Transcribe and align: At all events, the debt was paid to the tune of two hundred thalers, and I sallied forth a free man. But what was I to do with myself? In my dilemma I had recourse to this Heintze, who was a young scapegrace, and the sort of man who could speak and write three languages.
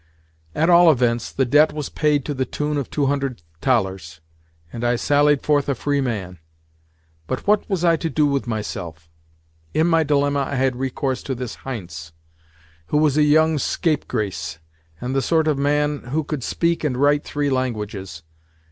At 0.55 0.67
all 0.67 0.89
events, 0.91 1.31
the 1.31 1.45
debt 1.45 1.73
was 1.73 1.89
paid 1.89 2.25
to 2.25 2.33
the 2.33 2.43
tune 2.43 2.77
of 2.77 2.89
two 2.89 3.05
hundred 3.05 3.43
thalers, 3.61 4.19
and 4.73 4.83
I 4.83 4.95
sallied 4.95 5.43
forth 5.43 5.69
a 5.69 5.75
free 5.75 6.01
man. 6.01 6.39
But 7.27 7.45
what 7.45 7.69
was 7.69 7.85
I 7.85 7.97
to 7.97 8.09
do 8.09 8.25
with 8.25 8.47
myself? 8.47 9.11
In 9.75 9.85
my 9.85 10.01
dilemma 10.01 10.47
I 10.49 10.55
had 10.55 10.75
recourse 10.75 11.21
to 11.21 11.35
this 11.35 11.53
Heintze, 11.57 12.13
who 12.87 12.97
was 12.97 13.15
a 13.15 13.21
young 13.21 13.59
scapegrace, 13.59 14.57
and 14.99 15.15
the 15.15 15.21
sort 15.21 15.47
of 15.47 15.59
man 15.59 15.99
who 16.05 16.23
could 16.23 16.43
speak 16.43 16.83
and 16.83 16.97
write 16.97 17.23
three 17.23 17.51
languages. 17.51 18.23